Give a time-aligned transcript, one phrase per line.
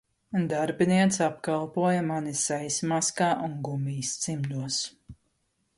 [0.51, 4.83] Darbiniece apkalpoja mani sejas maskā un gumijas cimdos.